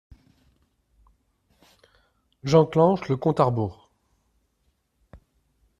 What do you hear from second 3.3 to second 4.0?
à rebours.